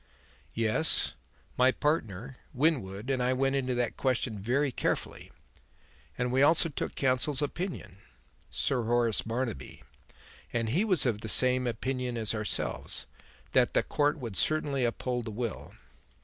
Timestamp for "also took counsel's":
6.41-7.39